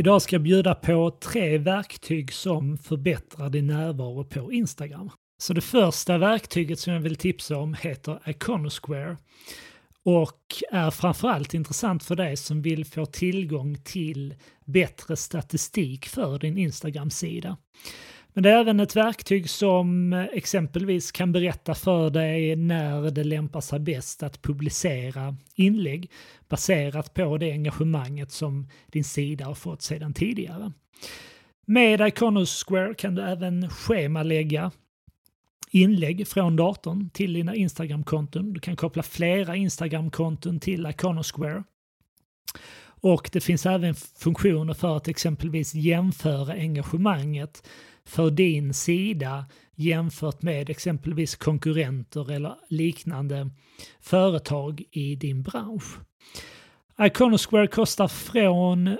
[0.00, 5.10] Idag ska jag bjuda på tre verktyg som förbättrar din närvaro på Instagram.
[5.42, 9.16] Så det första verktyget som jag vill tipsa om heter Iconosquare
[10.04, 10.40] och
[10.72, 14.34] är framförallt intressant för dig som vill få tillgång till
[14.64, 17.56] bättre statistik för din Instagram-sida.
[18.32, 23.24] Men det är även ett verktyg som eh, exempelvis kan berätta för dig när det
[23.24, 26.10] lämpar sig bäst att publicera inlägg
[26.48, 30.72] baserat på det engagemanget som din sida har fått sedan tidigare.
[31.66, 34.70] Med Iconosquare kan du även schemalägga
[35.70, 38.52] inlägg från datorn till dina Instagram-konton.
[38.52, 41.64] Du kan koppla flera Instagram-konton till Iconosquare.
[43.02, 47.68] Och det finns även funktioner för att exempelvis jämföra engagemanget
[48.10, 53.50] för din sida jämfört med exempelvis konkurrenter eller liknande
[54.00, 55.98] företag i din bransch.
[57.00, 58.98] Iconosquare kostar från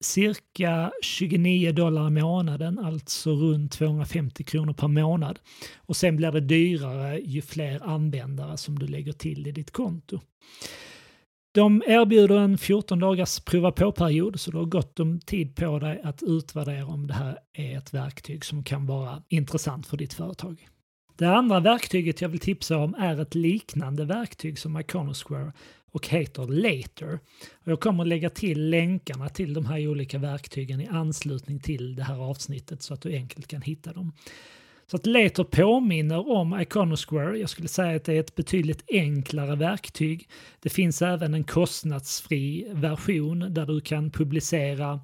[0.00, 5.38] cirka 29 dollar i månaden, alltså runt 250 kronor per månad.
[5.76, 10.20] Och sen blir det dyrare ju fler användare som du lägger till i ditt konto.
[11.54, 16.00] De erbjuder en 14 dagars prova på-period så du har gott om tid på dig
[16.04, 20.68] att utvärdera om det här är ett verktyg som kan vara intressant för ditt företag.
[21.16, 25.52] Det andra verktyget jag vill tipsa om är ett liknande verktyg som Iconosquare
[25.90, 27.18] och heter Later.
[27.64, 32.18] Jag kommer lägga till länkarna till de här olika verktygen i anslutning till det här
[32.18, 34.12] avsnittet så att du enkelt kan hitta dem.
[34.92, 37.38] Så att Later påminner om Iconosquare.
[37.38, 40.28] Jag skulle säga att det är ett betydligt enklare verktyg.
[40.60, 45.00] Det finns även en kostnadsfri version där du kan publicera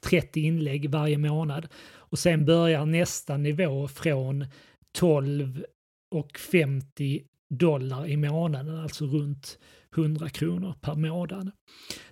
[0.00, 1.68] 30 inlägg varje månad.
[1.84, 4.46] Och sen börjar nästa nivå från
[4.92, 5.64] 12
[6.10, 9.58] och 50 dollar i månaden, alltså runt
[9.96, 11.50] 100 kronor per månad.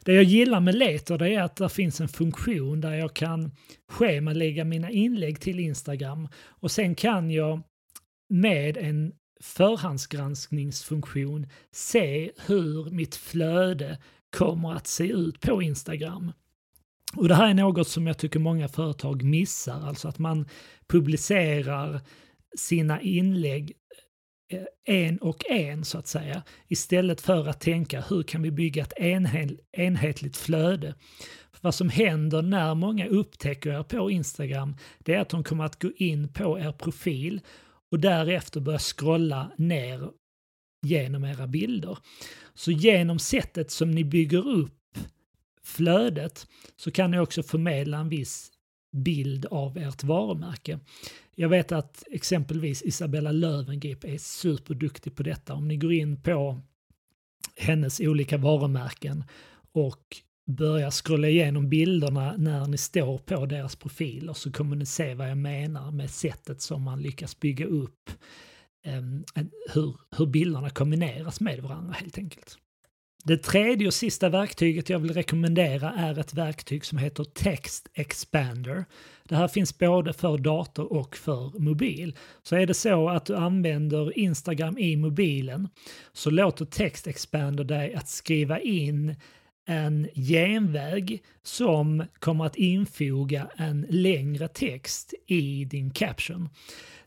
[0.04, 3.50] Det jag gillar med Leter det är att det finns en funktion där jag kan
[3.88, 7.62] schemalägga mina inlägg till Instagram och sen kan jag
[8.28, 13.98] med en förhandsgranskningsfunktion se hur mitt flöde
[14.36, 16.32] kommer att se ut på Instagram.
[17.16, 20.48] Och Det här är något som jag tycker många företag missar, alltså att man
[20.88, 22.00] publicerar
[22.58, 23.72] sina inlägg
[24.48, 28.82] Eh, en och en så att säga, istället för att tänka hur kan vi bygga
[28.82, 28.92] ett
[29.72, 30.94] enhetligt flöde.
[31.52, 35.64] För vad som händer när många upptäcker er på Instagram, det är att de kommer
[35.64, 37.40] att gå in på er profil
[37.90, 40.10] och därefter börja scrolla ner
[40.82, 41.98] genom era bilder.
[42.54, 44.98] Så genom sättet som ni bygger upp
[45.64, 46.46] flödet
[46.76, 48.52] så kan ni också förmedla en viss
[48.92, 50.78] bild av ert varumärke.
[51.38, 55.54] Jag vet att exempelvis Isabella Löwengrip är superduktig på detta.
[55.54, 56.60] Om ni går in på
[57.56, 59.24] hennes olika varumärken
[59.72, 65.14] och börjar scrolla igenom bilderna när ni står på deras profiler så kommer ni se
[65.14, 68.10] vad jag menar med sättet som man lyckas bygga upp
[68.86, 69.24] um,
[69.74, 72.58] hur, hur bilderna kombineras med varandra helt enkelt.
[73.26, 78.84] Det tredje och sista verktyget jag vill rekommendera är ett verktyg som heter Text Expander.
[79.24, 82.16] Det här finns både för dator och för mobil.
[82.42, 85.68] Så är det så att du använder Instagram i mobilen
[86.12, 89.16] så låter Text Expander dig att skriva in
[89.66, 96.48] en genväg som kommer att infoga en längre text i din caption.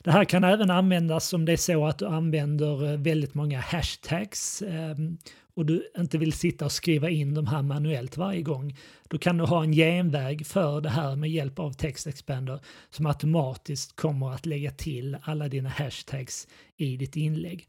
[0.04, 4.62] Det här kan även användas om det är så att du använder väldigt många hashtags
[4.62, 5.18] ehm,
[5.60, 8.78] och du inte vill sitta och skriva in de här manuellt varje gång,
[9.08, 12.60] då kan du ha en genväg för det här med hjälp av TextExpander
[12.90, 17.68] som automatiskt kommer att lägga till alla dina hashtags i ditt inlägg.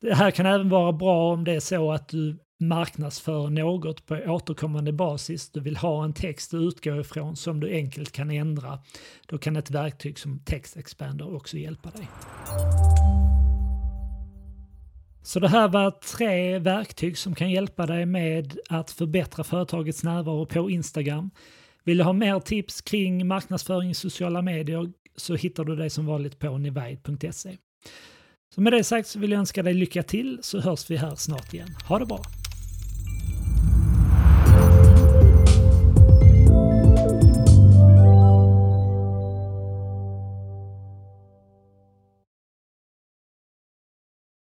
[0.00, 4.14] Det här kan även vara bra om det är så att du marknadsför något på
[4.14, 5.50] återkommande basis.
[5.50, 8.78] Du vill ha en text att utgå ifrån som du enkelt kan ändra.
[9.26, 12.08] Då kan ett verktyg som TextExpander också hjälpa dig.
[15.22, 20.46] Så det här var tre verktyg som kan hjälpa dig med att förbättra företagets närvaro
[20.46, 21.30] på Instagram.
[21.84, 26.06] Vill du ha mer tips kring marknadsföring i sociala medier så hittar du det som
[26.06, 27.56] vanligt på nivide.se.
[28.54, 31.14] Så med det sagt så vill jag önska dig lycka till så hörs vi här
[31.14, 31.68] snart igen.
[31.88, 32.41] Ha det bra!